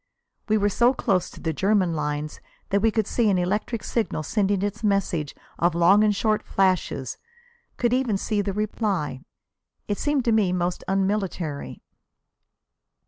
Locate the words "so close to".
0.69-1.39